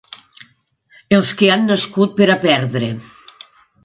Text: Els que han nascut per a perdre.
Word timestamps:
Els 1.17 1.33
que 1.41 1.51
han 1.55 1.67
nascut 1.71 2.15
per 2.21 2.27
a 2.37 2.39
perdre. 2.47 2.91